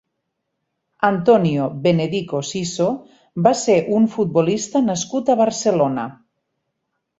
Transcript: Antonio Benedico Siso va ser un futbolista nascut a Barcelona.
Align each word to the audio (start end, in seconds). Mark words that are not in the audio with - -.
Antonio 1.09 1.67
Benedico 1.83 2.41
Siso 2.49 2.87
va 3.49 3.53
ser 3.61 3.77
un 3.99 4.09
futbolista 4.17 4.85
nascut 4.89 5.33
a 5.35 5.39
Barcelona. 5.45 6.11